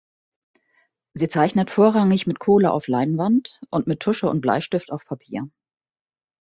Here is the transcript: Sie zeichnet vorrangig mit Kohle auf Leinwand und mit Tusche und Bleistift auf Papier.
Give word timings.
Sie 1.13 1.29
zeichnet 1.29 1.69
vorrangig 1.69 2.25
mit 2.25 2.39
Kohle 2.39 2.71
auf 2.71 2.87
Leinwand 2.87 3.61
und 3.69 3.85
mit 3.85 3.99
Tusche 3.99 4.27
und 4.31 4.41
Bleistift 4.41 4.91
auf 4.91 5.05
Papier. 5.05 5.47